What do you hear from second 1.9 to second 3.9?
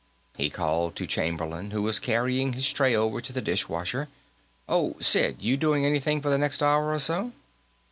carrying his tray over to the dish